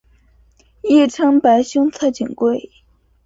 [0.81, 2.71] 亦称白胸侧颈龟。